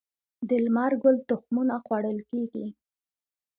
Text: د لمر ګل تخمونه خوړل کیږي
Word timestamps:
د 0.47 0.49
لمر 0.65 0.91
ګل 1.01 1.15
تخمونه 1.29 1.75
خوړل 1.85 2.19
کیږي 2.29 2.65